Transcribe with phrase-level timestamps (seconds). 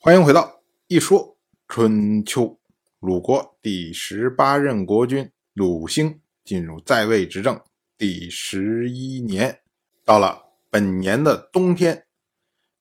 [0.00, 1.36] 欢迎回到一说
[1.66, 2.60] 春秋。
[3.00, 7.60] 鲁国第十八任国君鲁兴进入在位执政
[7.96, 9.58] 第十一年，
[10.04, 12.06] 到了本年的冬天，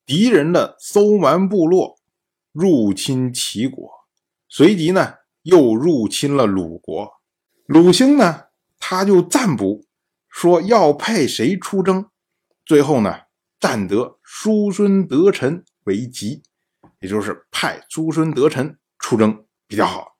[0.05, 1.97] 敌人的搜蛮部落
[2.51, 3.89] 入侵齐国，
[4.47, 7.13] 随即呢又入侵了鲁国。
[7.65, 8.43] 鲁兴呢
[8.77, 9.87] 他就占卜
[10.29, 12.11] 说要派谁出征，
[12.63, 13.21] 最后呢
[13.59, 16.43] 占得叔孙得臣为吉，
[16.99, 20.17] 也就是派叔孙得臣出征比较好。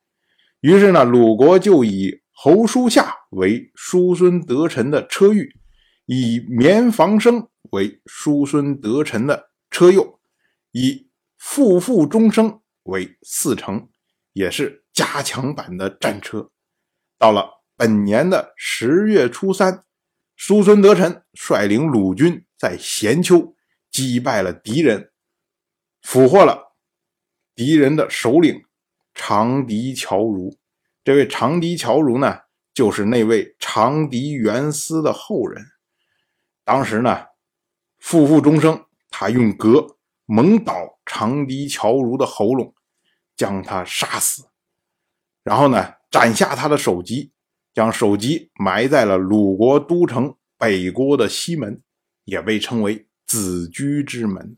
[0.60, 5.56] 于是呢，鲁国就以侯叔夏为叔孙得臣的车御，
[6.06, 10.20] 以绵房生为叔孙得臣的车右，
[10.72, 13.88] 以父父中生为四乘，
[14.32, 16.50] 也是加强版的战车。
[17.18, 19.84] 到了本年的十月初三，
[20.36, 23.54] 叔孙得臣率领鲁军在咸丘
[23.90, 25.10] 击败了敌人，
[26.02, 26.67] 俘获了
[27.58, 28.62] 敌人的首领。
[29.20, 30.56] 长笛乔如，
[31.02, 35.66] 这位长笛乔如呢，就是那位长笛元司的后人。
[36.64, 37.26] 当时呢，
[37.98, 42.72] 负负终生，他用戈猛捣长笛乔如的喉咙，
[43.36, 44.44] 将他杀死，
[45.42, 47.32] 然后呢，斩下他的首级，
[47.74, 51.82] 将首级埋在了鲁国都城北郭的西门，
[52.22, 54.56] 也被称为子居之门。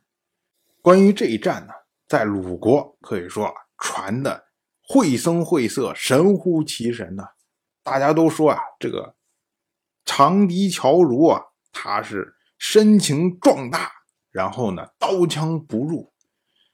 [0.83, 1.73] 关于这一战呢，
[2.11, 4.47] 在鲁国可以说传的。
[4.83, 7.23] 绘声绘色，神乎其神呐！
[7.85, 9.15] 大家都说啊，这个
[10.05, 13.93] 长笛乔如啊，他是身形壮大，
[14.33, 16.13] 然后呢，刀枪不入，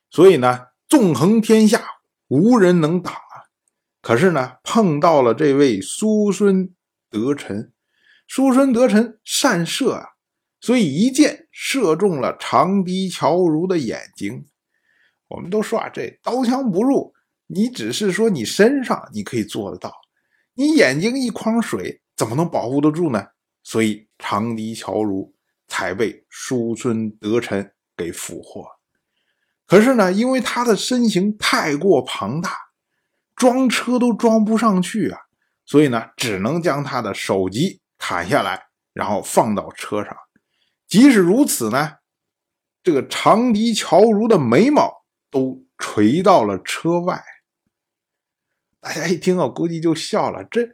[0.08, 1.84] 所以呢，纵横天下
[2.28, 3.52] 无人能挡啊。
[4.00, 6.74] 可是呢，碰到了这位叔孙
[7.10, 7.74] 得臣，
[8.26, 10.06] 叔孙得臣善射啊，
[10.62, 14.46] 所以一箭射中了长笛乔如的眼睛。
[15.28, 17.14] 我们都说啊，这刀枪不入。
[17.48, 19.92] 你只是说你身上你可以做得到，
[20.54, 23.24] 你眼睛一筐水怎么能保护得住呢？
[23.62, 25.34] 所以长笛乔如
[25.68, 28.64] 才被叔孙得臣给俘获。
[29.66, 32.56] 可是呢，因为他的身形太过庞大，
[33.34, 35.18] 装车都装不上去啊，
[35.64, 40.16] 所以呢，只能将他的首级砍下来，然后放到车上。
[40.86, 41.94] 即使如此呢，
[42.82, 45.04] 这个长笛乔如的眉毛
[45.36, 47.22] 都垂到了车外。
[48.80, 50.42] 大家一听啊，估计就笑了。
[50.44, 50.66] 这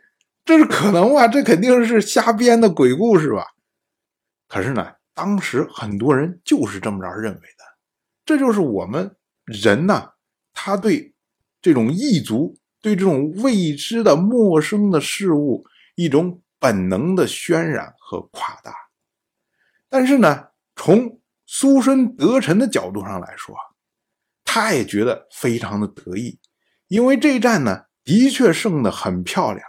[0.45, 1.27] 这是可能吗？
[1.27, 3.45] 这肯定是瞎编的鬼故事吧？
[4.47, 7.65] 可是呢，当时很多人就是这么着认为的。
[8.25, 10.13] 这就是我们人呐，
[10.53, 11.13] 他对
[11.61, 18.73] 这种异族、对这种未知的陌生的事物一种本能的渲染和夸大。
[19.89, 23.57] 但是呢，从苏孙得臣的角度上来说，
[24.55, 26.39] 他也觉得非常的得意，
[26.89, 27.87] 因为这一战呢。
[28.05, 29.65] 的确胜得很漂亮，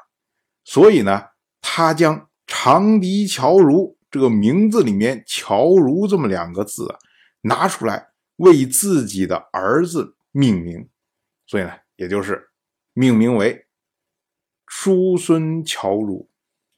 [0.63, 1.25] 所以呢，
[1.61, 6.97] 他将长笛乔如这个名字里面“乔如”这么两个字啊
[7.41, 8.07] 拿出来
[8.38, 10.89] 为自己的儿子命名，
[11.45, 12.49] 所以呢，也就是
[12.93, 13.67] 命名为
[14.66, 16.27] 叔孙乔如。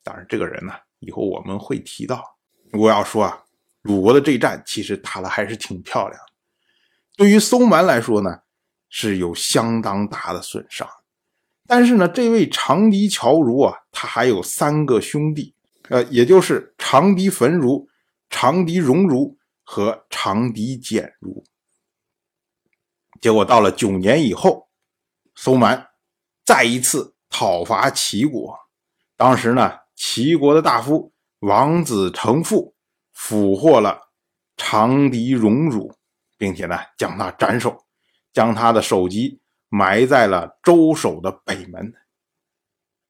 [0.03, 2.21] 当然，这个人呢，以后我们会提到。
[2.73, 3.45] 我要说啊，
[3.83, 6.33] 鲁国的这一战其实打的还是挺漂亮的。
[7.17, 8.39] 对于苏蛮来说呢，
[8.89, 10.87] 是有相当大的损伤。
[11.67, 15.55] 但是呢，这位长笛乔如啊，他还有三个兄弟，
[15.89, 17.87] 呃，也就是长笛焚如、
[18.29, 21.43] 长笛荣如和长笛简如。
[23.19, 24.67] 结果到了九年以后，
[25.33, 25.87] 搜蛮
[26.43, 28.55] 再一次讨伐齐国，
[29.17, 32.75] 当时呢，齐国的大夫王子成父
[33.11, 34.09] 俘获了
[34.55, 35.95] 长笛荣辱，
[36.45, 37.75] 并且呢，将他斩首，
[38.31, 39.41] 将他的首级。
[39.67, 41.91] 埋在了周守的北门。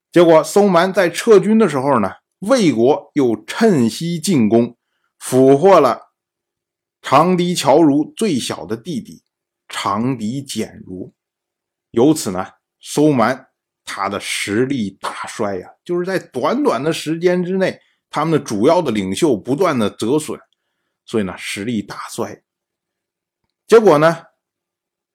[0.10, 2.10] 结果，搜蛮在撤军的时候呢，
[2.40, 4.78] 魏国又趁机进攻，
[5.20, 6.14] 俘获了
[7.02, 9.22] 长笛乔如最小的弟弟
[9.68, 11.14] 长笛简如。
[11.92, 12.48] 由此呢，
[12.80, 13.48] 搜蛮
[13.84, 17.80] 他的实力大衰呀，就是在短短的时间之内，
[18.10, 20.40] 他们的主要的领袖不断的折损，
[21.06, 22.42] 所以呢，实力大衰。
[23.68, 24.26] 结果呢？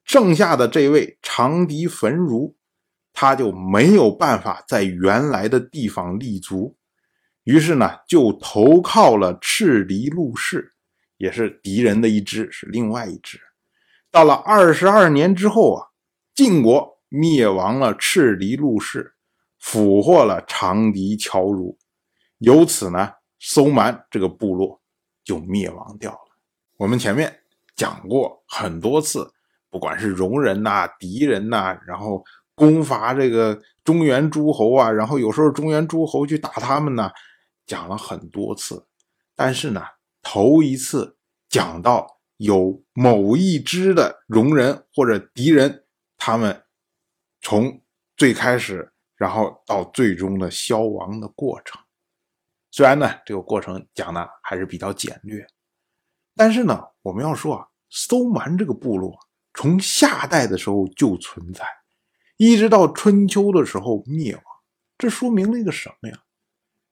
[0.03, 2.55] 剩下的这位长笛焚如，
[3.13, 6.75] 他就没有办法在原来的地方立足，
[7.43, 10.73] 于是呢，就投靠了赤狄陆氏，
[11.17, 13.39] 也是敌人的一支，是另外一支。
[14.09, 15.87] 到了二十二年之后啊，
[16.35, 19.13] 晋国灭亡了赤狄陆氏，
[19.59, 21.77] 俘获了长笛乔如，
[22.39, 24.81] 由此呢，搜蛮这个部落
[25.23, 26.37] 就灭亡掉了。
[26.77, 27.40] 我们前面
[27.81, 29.27] 讲过很多次。
[29.71, 32.23] 不管是戎人呐、敌人呐，然后
[32.53, 37.09] 攻伐这个中原诸侯啊，然后有时候中原诸侯去打他们呢，
[37.65, 38.85] 讲了很多次。
[39.35, 39.81] 但是呢，
[40.21, 41.17] 头一次
[41.49, 42.05] 讲到
[42.37, 45.85] 有某一支的戎人或者敌人，
[46.17, 46.63] 他们
[47.41, 47.81] 从
[48.15, 51.81] 最开始，然后到最终的消亡的过程。
[52.69, 55.47] 虽然呢，这个过程讲的还是比较简略，
[56.35, 59.15] 但是呢，我们要说啊，搜蛮这个部落
[59.53, 61.63] 从夏代的时候就存在，
[62.37, 64.43] 一直到春秋的时候灭亡，
[64.97, 66.17] 这说明了一个什么呀？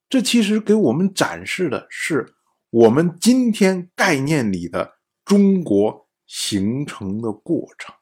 [0.09, 2.33] 这其实给我们展示的是
[2.69, 7.95] 我们今天概念里的中国形成的过程，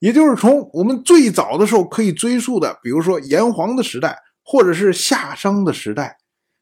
[0.00, 6.18] 也就是从我们最早的时候可以追溯的，比如说炎黄的时代，或者是夏商的时代。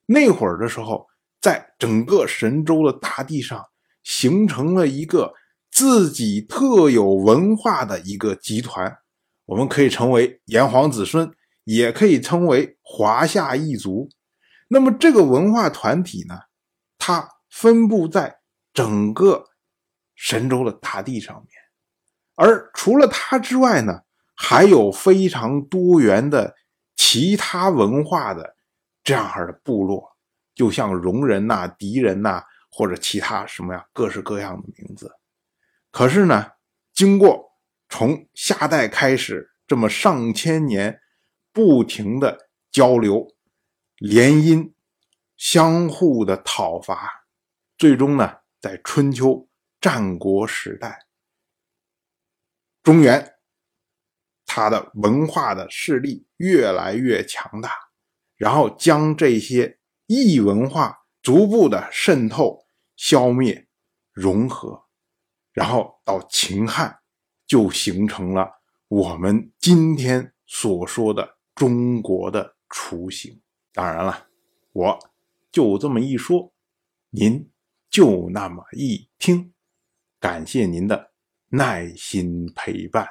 [0.07, 1.07] 那会儿的时候，
[1.41, 3.65] 在整个神州的大地上，
[4.09, 5.35] 形成了一个
[5.71, 8.97] 自己特有文化的一个集团，
[9.45, 11.31] 我们可以称为炎黄子孙，
[11.65, 14.09] 也可以称为华夏一族。
[14.69, 16.35] 那么这个文化团体呢，
[16.97, 18.39] 它分布在
[18.73, 19.45] 整个
[20.15, 21.49] 神州的大地上面，
[22.35, 24.01] 而除了它之外呢，
[24.35, 26.55] 还有非常多元的
[26.97, 28.57] 其他文化的。
[29.05, 30.17] 这样的部落，
[30.55, 32.43] 就像戎人呐、狄人呐，
[32.79, 35.11] 或者其他什么呀，各式各样的名字。
[35.91, 36.53] 可是呢，
[36.95, 37.51] 经过
[37.89, 41.01] 从夏代开始这么上千年
[41.53, 43.35] 不停的交流、
[43.97, 44.73] 联姻、
[45.37, 47.27] 相互的讨伐，
[47.77, 49.49] 最终呢，在春秋
[49.81, 51.05] 战国时代，
[52.85, 53.35] 中原
[54.47, 57.73] 它的文化的势力越来越强大。
[58.37, 62.68] 然后将这些异文化逐步的渗透、
[62.99, 63.69] 消灭、
[64.13, 64.85] 融合，
[65.53, 66.99] 然后到秦汉，
[67.47, 68.51] 就形成了
[68.89, 73.41] 我们今天所说的中国的雏形。
[73.73, 74.27] 当然了，
[74.73, 74.99] 我
[75.53, 76.53] 就这么一说，
[77.11, 77.49] 您
[77.89, 79.55] 就那么一听，
[80.19, 81.13] 感谢您的
[81.51, 83.09] 耐心陪伴。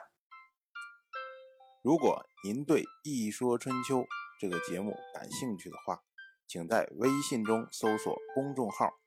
[1.81, 3.99] 如果您对《一说春秋》，
[4.37, 6.01] 这个节目感兴趣的话，
[6.45, 8.91] 请在微信中搜索公众号“